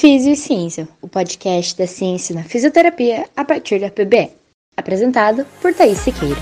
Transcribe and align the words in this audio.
Físio 0.00 0.32
e 0.32 0.36
Ciência, 0.36 0.88
o 1.02 1.06
podcast 1.06 1.76
da 1.76 1.86
ciência 1.86 2.34
na 2.34 2.42
fisioterapia 2.42 3.28
a 3.36 3.44
partir 3.44 3.78
da 3.78 3.90
PBE. 3.90 4.30
Apresentado 4.74 5.44
por 5.60 5.74
Thaís 5.74 5.98
Siqueira. 5.98 6.40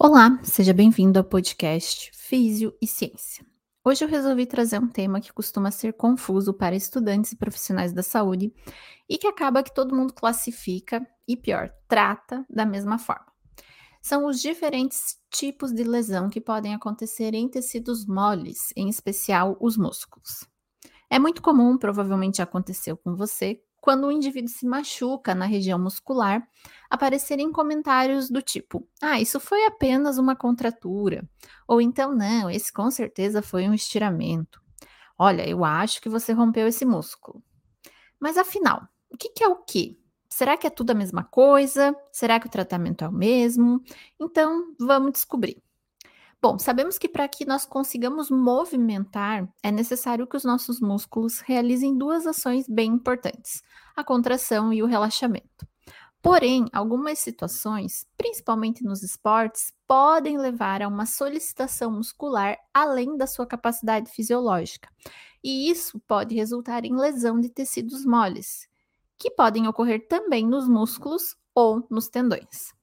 Olá, 0.00 0.40
seja 0.42 0.72
bem-vindo 0.72 1.18
ao 1.18 1.24
podcast 1.26 2.10
Físio 2.14 2.72
e 2.80 2.86
Ciência. 2.86 3.51
Hoje 3.84 4.04
eu 4.04 4.08
resolvi 4.08 4.46
trazer 4.46 4.78
um 4.78 4.86
tema 4.86 5.20
que 5.20 5.32
costuma 5.32 5.72
ser 5.72 5.94
confuso 5.94 6.54
para 6.54 6.76
estudantes 6.76 7.32
e 7.32 7.36
profissionais 7.36 7.92
da 7.92 8.02
saúde 8.02 8.54
e 9.08 9.18
que 9.18 9.26
acaba 9.26 9.60
que 9.60 9.74
todo 9.74 9.94
mundo 9.94 10.12
classifica 10.12 11.04
e, 11.26 11.36
pior, 11.36 11.68
trata 11.88 12.46
da 12.48 12.64
mesma 12.64 12.96
forma. 12.96 13.26
São 14.00 14.26
os 14.26 14.40
diferentes 14.40 15.16
tipos 15.28 15.72
de 15.72 15.82
lesão 15.82 16.30
que 16.30 16.40
podem 16.40 16.74
acontecer 16.74 17.34
em 17.34 17.48
tecidos 17.48 18.06
moles, 18.06 18.72
em 18.76 18.88
especial 18.88 19.56
os 19.60 19.76
músculos. 19.76 20.46
É 21.10 21.18
muito 21.18 21.42
comum, 21.42 21.76
provavelmente 21.76 22.40
aconteceu 22.40 22.96
com 22.96 23.16
você, 23.16 23.60
quando 23.82 24.06
o 24.06 24.12
indivíduo 24.12 24.48
se 24.48 24.64
machuca 24.64 25.34
na 25.34 25.44
região 25.44 25.76
muscular, 25.76 26.48
aparecerem 26.88 27.50
comentários 27.50 28.30
do 28.30 28.40
tipo: 28.40 28.88
Ah, 29.02 29.20
isso 29.20 29.40
foi 29.40 29.66
apenas 29.66 30.18
uma 30.18 30.36
contratura. 30.36 31.28
Ou 31.66 31.80
então, 31.80 32.14
não, 32.14 32.48
esse 32.48 32.72
com 32.72 32.88
certeza 32.92 33.42
foi 33.42 33.68
um 33.68 33.74
estiramento. 33.74 34.62
Olha, 35.18 35.46
eu 35.46 35.64
acho 35.64 36.00
que 36.00 36.08
você 36.08 36.32
rompeu 36.32 36.68
esse 36.68 36.84
músculo. 36.86 37.42
Mas 38.20 38.38
afinal, 38.38 38.88
o 39.10 39.16
que, 39.16 39.30
que 39.30 39.42
é 39.42 39.48
o 39.48 39.56
que? 39.56 40.00
Será 40.28 40.56
que 40.56 40.66
é 40.66 40.70
tudo 40.70 40.92
a 40.92 40.94
mesma 40.94 41.24
coisa? 41.24 41.94
Será 42.12 42.38
que 42.38 42.46
o 42.46 42.50
tratamento 42.50 43.04
é 43.04 43.08
o 43.08 43.12
mesmo? 43.12 43.82
Então, 44.18 44.74
vamos 44.78 45.12
descobrir. 45.12 45.60
Bom, 46.44 46.58
sabemos 46.58 46.98
que 46.98 47.08
para 47.08 47.28
que 47.28 47.44
nós 47.44 47.64
consigamos 47.64 48.28
movimentar, 48.28 49.48
é 49.62 49.70
necessário 49.70 50.26
que 50.26 50.36
os 50.36 50.42
nossos 50.42 50.80
músculos 50.80 51.38
realizem 51.38 51.96
duas 51.96 52.26
ações 52.26 52.66
bem 52.68 52.90
importantes: 52.90 53.62
a 53.94 54.02
contração 54.02 54.72
e 54.72 54.82
o 54.82 54.86
relaxamento. 54.86 55.64
Porém, 56.20 56.66
algumas 56.72 57.20
situações, 57.20 58.04
principalmente 58.16 58.82
nos 58.82 59.04
esportes, 59.04 59.72
podem 59.86 60.36
levar 60.36 60.82
a 60.82 60.88
uma 60.88 61.06
solicitação 61.06 61.92
muscular 61.92 62.58
além 62.74 63.16
da 63.16 63.28
sua 63.28 63.46
capacidade 63.46 64.10
fisiológica. 64.10 64.88
E 65.44 65.70
isso 65.70 66.00
pode 66.08 66.34
resultar 66.34 66.84
em 66.84 66.96
lesão 66.96 67.40
de 67.40 67.50
tecidos 67.50 68.04
moles, 68.04 68.68
que 69.16 69.30
podem 69.30 69.68
ocorrer 69.68 70.08
também 70.08 70.44
nos 70.44 70.66
músculos 70.66 71.36
ou 71.54 71.86
nos 71.88 72.08
tendões. 72.08 72.74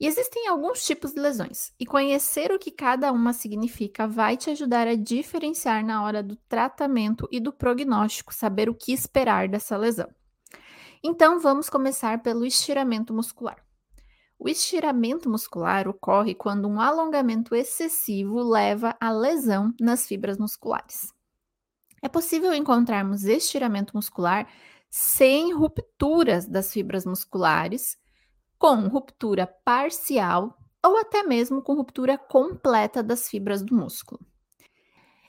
E 0.00 0.06
existem 0.06 0.48
alguns 0.48 0.82
tipos 0.82 1.12
de 1.12 1.20
lesões, 1.20 1.74
e 1.78 1.84
conhecer 1.84 2.50
o 2.50 2.58
que 2.58 2.70
cada 2.70 3.12
uma 3.12 3.34
significa 3.34 4.08
vai 4.08 4.34
te 4.34 4.48
ajudar 4.48 4.88
a 4.88 4.94
diferenciar 4.94 5.84
na 5.84 6.02
hora 6.02 6.22
do 6.22 6.36
tratamento 6.48 7.28
e 7.30 7.38
do 7.38 7.52
prognóstico, 7.52 8.32
saber 8.32 8.70
o 8.70 8.74
que 8.74 8.94
esperar 8.94 9.46
dessa 9.46 9.76
lesão. 9.76 10.08
Então, 11.04 11.38
vamos 11.38 11.68
começar 11.68 12.22
pelo 12.22 12.46
estiramento 12.46 13.12
muscular. 13.12 13.62
O 14.38 14.48
estiramento 14.48 15.28
muscular 15.28 15.86
ocorre 15.86 16.34
quando 16.34 16.66
um 16.66 16.80
alongamento 16.80 17.54
excessivo 17.54 18.42
leva 18.42 18.96
à 18.98 19.10
lesão 19.10 19.74
nas 19.78 20.06
fibras 20.06 20.38
musculares. 20.38 21.12
É 22.02 22.08
possível 22.08 22.54
encontrarmos 22.54 23.24
estiramento 23.24 23.94
muscular 23.94 24.48
sem 24.88 25.52
rupturas 25.52 26.46
das 26.46 26.72
fibras 26.72 27.04
musculares 27.04 27.98
com 28.60 28.88
ruptura 28.88 29.46
parcial 29.64 30.54
ou 30.84 30.98
até 30.98 31.22
mesmo 31.22 31.62
com 31.62 31.72
ruptura 31.72 32.18
completa 32.18 33.02
das 33.02 33.26
fibras 33.26 33.62
do 33.62 33.74
músculo. 33.74 34.20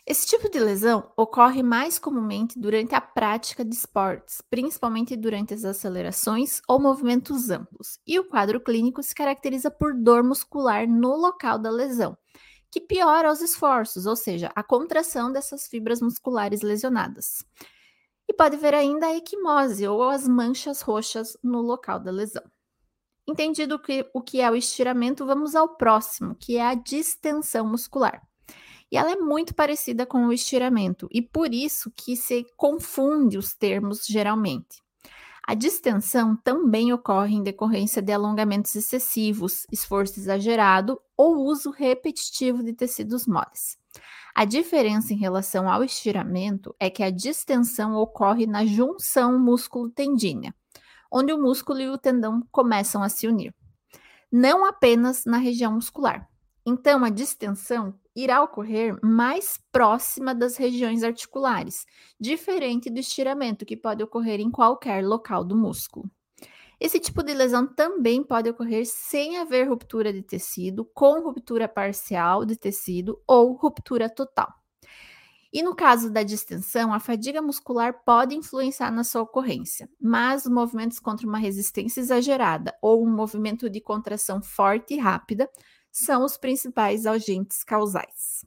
Esse 0.05 0.27
tipo 0.27 0.49
de 0.49 0.59
lesão 0.59 1.09
ocorre 1.15 1.63
mais 1.63 1.97
comumente 1.97 2.59
durante 2.59 2.93
a 2.93 2.99
prática 2.99 3.63
de 3.63 3.73
esportes, 3.73 4.41
principalmente 4.49 5.15
durante 5.15 5.53
as 5.53 5.63
acelerações 5.63 6.61
ou 6.67 6.77
movimentos 6.77 7.49
amplos, 7.49 7.99
e 8.05 8.19
o 8.19 8.27
quadro 8.27 8.59
clínico 8.59 9.01
se 9.01 9.15
caracteriza 9.15 9.71
por 9.71 9.93
dor 9.93 10.23
muscular 10.23 10.85
no 10.85 11.15
local 11.15 11.57
da 11.57 11.69
lesão, 11.69 12.17
que 12.69 12.81
piora 12.81 13.31
os 13.31 13.39
esforços, 13.39 14.05
ou 14.05 14.15
seja, 14.17 14.51
a 14.53 14.61
contração 14.61 15.31
dessas 15.31 15.67
fibras 15.67 16.01
musculares 16.01 16.61
lesionadas. 16.61 17.45
E 18.27 18.33
pode 18.33 18.57
ver 18.57 18.73
ainda 18.73 19.05
a 19.05 19.15
equimose 19.15 19.87
ou 19.87 20.03
as 20.03 20.27
manchas 20.27 20.81
roxas 20.81 21.37
no 21.41 21.61
local 21.61 21.97
da 21.97 22.11
lesão. 22.11 22.43
Entendido 23.31 23.79
que, 23.79 24.05
o 24.13 24.21
que 24.21 24.41
é 24.41 24.51
o 24.51 24.55
estiramento, 24.57 25.25
vamos 25.25 25.55
ao 25.55 25.77
próximo, 25.77 26.35
que 26.35 26.57
é 26.57 26.67
a 26.67 26.73
distensão 26.73 27.65
muscular. 27.65 28.21
E 28.91 28.97
ela 28.97 29.09
é 29.11 29.15
muito 29.15 29.55
parecida 29.55 30.05
com 30.05 30.27
o 30.27 30.33
estiramento, 30.33 31.07
e 31.09 31.21
por 31.21 31.53
isso 31.53 31.89
que 31.95 32.17
se 32.17 32.45
confunde 32.57 33.37
os 33.37 33.53
termos 33.53 34.05
geralmente. 34.05 34.83
A 35.47 35.53
distensão 35.53 36.35
também 36.35 36.91
ocorre 36.91 37.35
em 37.35 37.41
decorrência 37.41 38.01
de 38.01 38.11
alongamentos 38.11 38.75
excessivos, 38.75 39.65
esforço 39.71 40.19
exagerado 40.19 40.99
ou 41.15 41.37
uso 41.45 41.71
repetitivo 41.71 42.61
de 42.61 42.73
tecidos 42.73 43.25
moles. 43.25 43.77
A 44.35 44.43
diferença 44.43 45.13
em 45.13 45.17
relação 45.17 45.69
ao 45.69 45.85
estiramento 45.85 46.75
é 46.77 46.89
que 46.89 47.01
a 47.01 47.09
distensão 47.09 47.95
ocorre 47.95 48.45
na 48.45 48.65
junção 48.65 49.39
músculo-tendínea, 49.39 50.53
onde 51.11 51.33
o 51.33 51.41
músculo 51.41 51.81
e 51.81 51.89
o 51.89 51.97
tendão 51.97 52.41
começam 52.51 53.03
a 53.03 53.09
se 53.09 53.27
unir, 53.27 53.53
não 54.31 54.65
apenas 54.65 55.25
na 55.25 55.37
região 55.37 55.73
muscular. 55.73 56.27
Então, 56.65 57.03
a 57.03 57.09
distensão 57.09 57.93
irá 58.15 58.41
ocorrer 58.43 58.97
mais 59.03 59.59
próxima 59.71 60.33
das 60.35 60.57
regiões 60.57 61.03
articulares, 61.03 61.85
diferente 62.19 62.89
do 62.89 62.99
estiramento, 62.99 63.65
que 63.65 63.75
pode 63.75 64.03
ocorrer 64.03 64.39
em 64.39 64.51
qualquer 64.51 65.03
local 65.03 65.43
do 65.43 65.55
músculo. 65.55 66.09
Esse 66.79 66.99
tipo 66.99 67.21
de 67.23 67.33
lesão 67.33 67.67
também 67.67 68.23
pode 68.23 68.49
ocorrer 68.49 68.85
sem 68.85 69.37
haver 69.37 69.69
ruptura 69.69 70.11
de 70.11 70.23
tecido, 70.23 70.83
com 70.93 71.21
ruptura 71.21 71.67
parcial 71.67 72.43
de 72.43 72.55
tecido 72.55 73.21
ou 73.27 73.53
ruptura 73.53 74.09
total. 74.09 74.60
E 75.53 75.61
no 75.61 75.75
caso 75.75 76.09
da 76.09 76.23
distensão, 76.23 76.93
a 76.93 76.99
fadiga 76.99 77.41
muscular 77.41 78.03
pode 78.05 78.35
influenciar 78.35 78.89
na 78.89 79.03
sua 79.03 79.23
ocorrência, 79.23 79.89
mas 79.99 80.45
movimentos 80.45 80.99
contra 80.99 81.27
uma 81.27 81.37
resistência 81.37 81.99
exagerada 81.99 82.73
ou 82.81 83.05
um 83.05 83.09
movimento 83.13 83.69
de 83.69 83.81
contração 83.81 84.41
forte 84.41 84.93
e 84.93 84.97
rápida 84.97 85.49
são 85.91 86.23
os 86.23 86.37
principais 86.37 87.05
agentes 87.05 87.63
causais. 87.65 88.45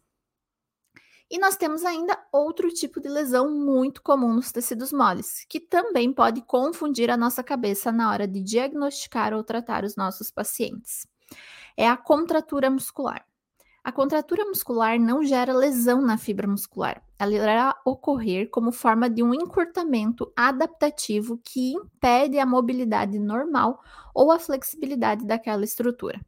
E 1.31 1.39
nós 1.39 1.57
temos 1.57 1.85
ainda 1.85 2.19
outro 2.33 2.69
tipo 2.69 3.01
de 3.01 3.09
lesão 3.09 3.51
muito 3.51 4.03
comum 4.03 4.33
nos 4.35 4.53
tecidos 4.53 4.93
moles, 4.93 5.45
que 5.49 5.59
também 5.59 6.13
pode 6.13 6.43
confundir 6.43 7.11
a 7.11 7.17
nossa 7.17 7.43
cabeça 7.43 7.91
na 7.91 8.11
hora 8.11 8.27
de 8.27 8.41
diagnosticar 8.41 9.35
ou 9.35 9.43
tratar 9.43 9.85
os 9.85 9.97
nossos 9.97 10.31
pacientes. 10.31 11.07
É 11.77 11.89
a 11.89 11.97
contratura 11.97 12.71
muscular. 12.71 13.27
A 13.85 13.93
contratura 13.93 14.47
muscular 14.47 14.99
não 14.99 15.23
gera 15.23 15.53
lesão 15.53 16.01
na 16.01 16.17
fibra 16.17 16.49
muscular. 16.49 17.03
Ela 17.19 17.35
irá 17.35 17.79
ocorrer 17.85 18.49
como 18.49 18.73
forma 18.73 19.11
de 19.11 19.23
um 19.23 19.35
encurtamento 19.35 20.33
adaptativo 20.35 21.39
que 21.45 21.75
impede 21.75 22.39
a 22.39 22.47
mobilidade 22.47 23.19
normal 23.19 23.79
ou 24.15 24.33
a 24.33 24.39
flexibilidade 24.39 25.27
daquela 25.27 25.65
estrutura. 25.65 26.19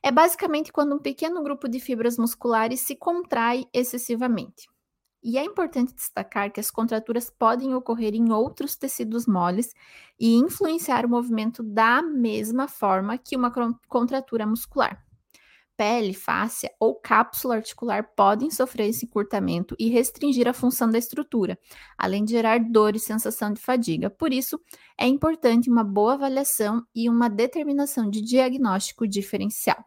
É 0.00 0.12
basicamente 0.12 0.72
quando 0.72 0.94
um 0.94 1.00
pequeno 1.00 1.42
grupo 1.42 1.68
de 1.68 1.80
fibras 1.80 2.16
musculares 2.16 2.78
se 2.78 2.94
contrai 2.94 3.66
excessivamente. 3.72 4.68
E 5.24 5.36
é 5.36 5.44
importante 5.44 5.92
destacar 5.92 6.52
que 6.52 6.60
as 6.60 6.70
contraturas 6.70 7.28
podem 7.28 7.74
ocorrer 7.74 8.14
em 8.14 8.30
outros 8.30 8.76
tecidos 8.76 9.26
moles 9.26 9.74
e 10.20 10.36
influenciar 10.36 11.04
o 11.04 11.08
movimento 11.08 11.64
da 11.64 12.00
mesma 12.00 12.68
forma 12.68 13.18
que 13.18 13.36
uma 13.36 13.52
contratura 13.88 14.46
muscular 14.46 15.02
pele, 15.76 16.14
fáscia 16.14 16.70
ou 16.78 16.94
cápsula 16.94 17.56
articular 17.56 18.12
podem 18.14 18.50
sofrer 18.50 18.88
esse 18.88 19.06
encurtamento 19.06 19.74
e 19.78 19.88
restringir 19.88 20.48
a 20.48 20.52
função 20.52 20.90
da 20.90 20.98
estrutura, 20.98 21.58
além 21.96 22.24
de 22.24 22.32
gerar 22.32 22.58
dor 22.58 22.94
e 22.96 23.00
sensação 23.00 23.52
de 23.52 23.60
fadiga. 23.60 24.10
Por 24.10 24.32
isso, 24.32 24.60
é 24.98 25.06
importante 25.06 25.70
uma 25.70 25.84
boa 25.84 26.14
avaliação 26.14 26.84
e 26.94 27.08
uma 27.08 27.28
determinação 27.28 28.08
de 28.08 28.20
diagnóstico 28.20 29.06
diferencial. 29.06 29.84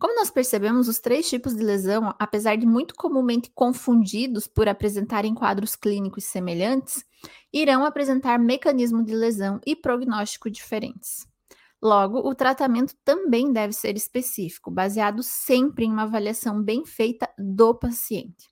Como 0.00 0.14
nós 0.14 0.30
percebemos, 0.30 0.88
os 0.88 0.98
três 0.98 1.28
tipos 1.28 1.54
de 1.54 1.62
lesão, 1.62 2.14
apesar 2.18 2.56
de 2.56 2.64
muito 2.64 2.94
comumente 2.94 3.50
confundidos 3.54 4.46
por 4.46 4.66
apresentarem 4.66 5.34
quadros 5.34 5.76
clínicos 5.76 6.24
semelhantes, 6.24 7.04
irão 7.52 7.84
apresentar 7.84 8.38
mecanismo 8.38 9.04
de 9.04 9.14
lesão 9.14 9.60
e 9.66 9.76
prognóstico 9.76 10.50
diferentes. 10.50 11.29
Logo, 11.82 12.18
o 12.18 12.34
tratamento 12.34 12.94
também 13.04 13.52
deve 13.52 13.72
ser 13.72 13.96
específico, 13.96 14.70
baseado 14.70 15.22
sempre 15.22 15.86
em 15.86 15.92
uma 15.92 16.02
avaliação 16.02 16.62
bem 16.62 16.84
feita 16.84 17.28
do 17.38 17.74
paciente. 17.74 18.50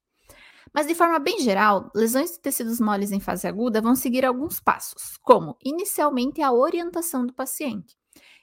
Mas 0.73 0.87
de 0.87 0.95
forma 0.95 1.19
bem 1.19 1.41
geral, 1.41 1.91
lesões 1.95 2.33
de 2.33 2.41
tecidos 2.41 2.81
moles 2.81 3.11
em 3.13 3.21
fase 3.21 3.47
aguda 3.47 3.81
vão 3.81 3.95
seguir 3.95 4.25
alguns 4.25 4.61
passos, 4.61 5.17
como 5.23 5.57
inicialmente 5.65 6.43
a 6.43 6.53
orientação 6.53 7.27
do 7.27 7.33
paciente. 7.33 7.97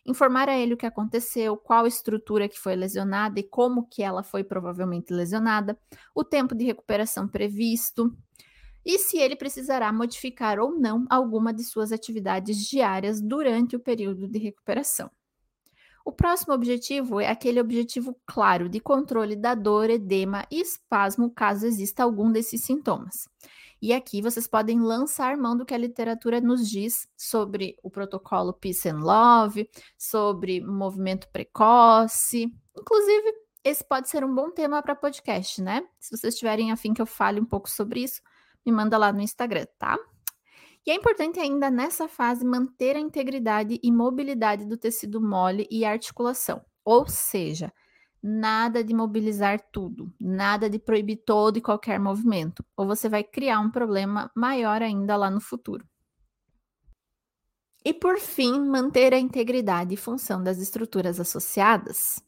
Informar 0.06 0.50
a 0.50 0.58
ele 0.58 0.76
o 0.76 0.78
que 0.78 0.86
aconteceu, 0.86 1.58
qual 1.58 1.88
estrutura 1.88 2.48
que 2.48 2.60
foi 2.60 2.76
lesionada 2.76 3.40
e 3.40 3.44
como 3.44 3.88
que 3.88 4.04
ela 4.04 4.22
foi 4.22 4.44
provavelmente 4.44 5.12
lesionada, 5.12 5.78
o 6.14 6.24
tempo 6.24 6.54
de 6.54 6.64
recuperação 6.64 7.28
previsto, 7.28 8.16
e 8.86 9.00
se 9.00 9.18
ele 9.18 9.36
precisará 9.36 9.92
modificar 9.92 10.60
ou 10.60 10.78
não 10.78 11.06
alguma 11.10 11.54
de 11.54 11.64
suas 11.64 11.92
atividades 11.92 12.58
diárias 12.68 13.20
durante 13.22 13.76
o 13.76 13.80
período 13.80 14.28
de 14.28 14.38
recuperação. 14.38 15.10
O 16.06 16.12
próximo 16.12 16.54
objetivo 16.54 17.20
é 17.20 17.28
aquele 17.28 17.60
objetivo 17.60 18.16
claro 18.28 18.70
de 18.70 18.80
controle 18.80 19.36
da 19.36 19.56
dor, 19.56 19.90
edema 19.90 20.46
e 20.52 20.62
espasmo, 20.62 21.32
caso 21.32 21.66
exista 21.66 22.04
algum 22.04 22.32
desses 22.32 22.64
sintomas. 22.64 23.28
E 23.82 23.92
aqui 23.92 24.22
vocês 24.22 24.48
podem 24.48 24.80
lançar 24.80 25.36
mão 25.36 25.58
do 25.58 25.66
que 25.66 25.74
a 25.74 25.78
literatura 25.78 26.40
nos 26.40 26.70
diz 26.70 27.08
sobre 27.18 27.76
o 27.82 27.90
protocolo 27.90 28.54
Peace 28.54 28.88
and 28.88 29.00
Love, 29.00 29.68
sobre 29.98 30.62
movimento 30.62 31.28
precoce. 31.30 32.54
Inclusive, 32.78 33.34
esse 33.64 33.84
pode 33.84 34.08
ser 34.08 34.24
um 34.24 34.34
bom 34.34 34.52
tema 34.52 34.82
para 34.84 34.96
podcast, 34.96 35.60
né? 35.60 35.84
Se 36.00 36.16
vocês 36.16 36.36
tiverem 36.36 36.72
afim 36.72 36.94
que 36.94 37.02
eu 37.02 37.06
fale 37.08 37.40
um 37.40 37.46
pouco 37.46 37.68
sobre 37.70 38.04
isso, 38.04 38.22
me 38.66 38.72
manda 38.72 38.98
lá 38.98 39.14
no 39.14 39.22
Instagram, 39.22 39.66
tá? 39.78 39.98
E 40.86 40.92
é 40.92 40.96
importante 40.96 41.40
ainda 41.40 41.72
nessa 41.72 42.08
fase 42.08 42.46
manter 42.46 42.96
a 42.96 43.00
integridade 43.00 43.80
e 43.82 43.92
mobilidade 43.92 44.66
do 44.66 44.78
tecido 44.78 45.20
mole 45.20 45.68
e 45.72 45.84
articulação. 45.84 46.64
Ou 46.84 47.08
seja, 47.08 47.74
nada 48.22 48.84
de 48.84 48.94
mobilizar 48.94 49.60
tudo, 49.72 50.14
nada 50.20 50.70
de 50.70 50.80
proibir 50.80 51.18
todo 51.26 51.58
e 51.58 51.62
qualquer 51.62 52.00
movimento, 52.00 52.66
ou 52.76 52.86
você 52.86 53.08
vai 53.08 53.24
criar 53.24 53.60
um 53.60 53.72
problema 53.72 54.32
maior 54.36 54.82
ainda 54.82 55.16
lá 55.16 55.30
no 55.30 55.42
futuro. 55.42 55.88
E 57.84 57.94
por 57.94 58.18
fim, 58.18 58.60
manter 58.60 59.14
a 59.14 59.20
integridade 59.20 59.94
e 59.94 59.98
função 59.98 60.44
das 60.44 60.58
estruturas 60.58 61.20
associadas. 61.20 62.20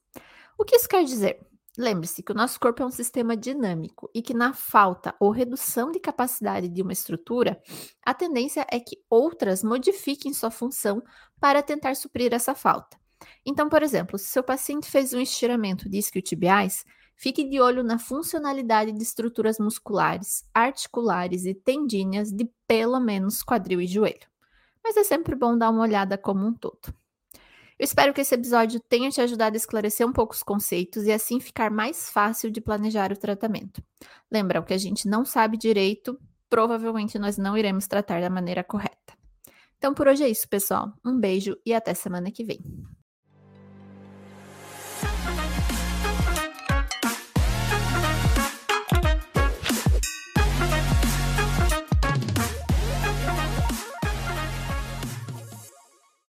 O 0.55 0.63
que 0.63 0.75
isso 0.75 0.87
quer 0.87 1.03
dizer? 1.03 1.39
Lembre-se 1.77 2.24
que 2.24 2.31
o 2.31 2.35
nosso 2.35 2.59
corpo 2.59 2.81
é 2.81 2.85
um 2.85 2.91
sistema 2.91 3.38
dinâmico 3.38 4.09
e 4.12 4.19
que, 4.19 4.33
na 4.33 4.51
falta 4.51 5.13
ou 5.19 5.29
redução 5.29 5.91
de 5.91 6.00
capacidade 6.00 6.68
de 6.68 6.81
uma 6.81 6.91
estrutura, 6.91 7.62
a 8.03 8.15
tendência 8.15 8.65
é 8.71 8.79
que 8.79 8.97
outras 9.07 9.63
modifiquem 9.63 10.33
sua 10.33 10.50
função 10.50 11.03
para 11.39 11.62
tentar 11.62 11.95
suprir 11.95 12.33
essa 12.33 12.56
falta. 12.56 12.97
Então, 13.45 13.69
por 13.69 13.83
exemplo, 13.83 14.18
se 14.18 14.25
seu 14.25 14.44
paciente 14.44 14.89
fez 14.89 15.13
um 15.13 15.19
estiramento 15.19 15.88
de 15.88 16.00
isquiotibiais, 16.00 16.83
fique 17.15 17.44
de 17.44 17.62
olho 17.62 17.83
na 17.83 18.00
funcionalidade 18.00 18.91
de 18.91 19.03
estruturas 19.03 19.59
musculares, 19.59 20.44
articulares 20.51 21.45
e 21.45 21.53
tendíneas 21.53 22.31
de 22.31 22.50
pelo 22.68 23.00
menos 23.00 23.44
quadril 23.44 23.81
e 23.81 23.88
joelho. 23.88 24.27
Mas 24.83 24.97
é 24.97 25.03
sempre 25.03 25.35
bom 25.35 25.56
dar 25.56 25.69
uma 25.69 25.83
olhada 25.83 26.18
como 26.18 26.44
um 26.44 26.53
todo. 26.53 26.91
Eu 27.79 27.83
espero 27.83 28.12
que 28.12 28.21
esse 28.21 28.33
episódio 28.33 28.79
tenha 28.79 29.09
te 29.12 29.21
ajudado 29.21 29.56
a 29.56 29.57
esclarecer 29.57 30.07
um 30.07 30.12
pouco 30.12 30.33
os 30.33 30.41
conceitos 30.41 31.03
e 31.03 31.12
assim 31.12 31.39
ficar 31.39 31.69
mais 31.69 32.09
fácil 32.09 32.50
de 32.50 32.59
planejar 32.59 33.12
o 33.12 33.18
tratamento. 33.18 33.83
Lembra, 34.31 34.59
o 34.59 34.63
que 34.63 34.74
a 34.74 34.77
gente 34.79 35.07
não 35.07 35.24
sabe 35.24 35.57
direito, 35.57 36.19
provavelmente 36.50 37.19
nós 37.19 37.38
não 37.38 37.56
iremos 37.56 37.85
tratar 37.85 38.19
da 38.19 38.31
maneira 38.31 38.63
correta. 38.63 39.13
Então 39.77 39.94
por 39.94 40.07
hoje 40.07 40.24
é 40.24 40.29
isso, 40.29 40.50
pessoal. 40.50 40.91
Um 41.06 41.19
beijo 41.19 41.56
e 41.63 41.71
até 41.71 41.94
semana 41.94 42.31
que 42.31 42.44
vem. 42.44 42.59